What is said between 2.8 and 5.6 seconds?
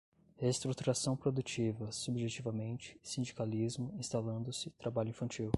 sindicalismo, instalando-se, trabalho infantil